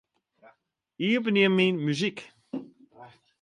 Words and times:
Iepenje 1.07 1.47
Myn 1.51 1.75
muzyk. 1.83 2.19